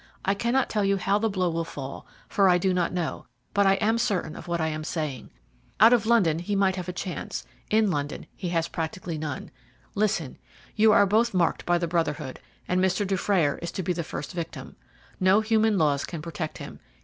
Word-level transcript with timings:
I 0.25 0.33
cannot 0.33 0.67
tell 0.67 0.83
you 0.83 0.97
how 0.97 1.19
the 1.19 1.29
blow 1.29 1.51
will 1.51 1.63
fall, 1.63 2.07
for 2.27 2.49
I 2.49 2.57
do 2.57 2.73
not 2.73 2.91
know, 2.91 3.27
but 3.53 3.67
I 3.67 3.75
am 3.75 3.99
certain 3.99 4.35
of 4.35 4.47
what 4.47 4.59
I 4.59 4.67
am 4.69 4.83
saying. 4.83 5.29
Out 5.79 5.93
of 5.93 6.07
London 6.07 6.39
he 6.39 6.55
might 6.55 6.75
have 6.75 6.89
a 6.89 6.91
chance; 6.91 7.45
in 7.69 7.91
London 7.91 8.25
he 8.35 8.49
has 8.49 8.67
practically 8.67 9.19
none. 9.19 9.51
Listen. 9.93 10.39
You 10.75 10.91
are 10.91 11.05
both 11.05 11.35
marked 11.35 11.67
by 11.67 11.77
the 11.77 11.87
Brotherhood, 11.87 12.39
and 12.67 12.81
Mr. 12.81 13.05
Dufrayer 13.05 13.59
is 13.61 13.71
to 13.73 13.83
be 13.83 13.93
the 13.93 14.03
first 14.03 14.31
victim. 14.33 14.75
No 15.19 15.41
human 15.41 15.77
laws 15.77 16.03
can 16.03 16.23
protect 16.23 16.57
him. 16.57 16.79